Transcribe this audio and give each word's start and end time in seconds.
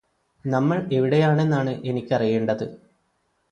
നമ്മള് 0.45 0.81
എവിടെയാണെന്നാണ് 0.91 1.73
എനിക്കറിയേണ്ടത് 1.83 2.65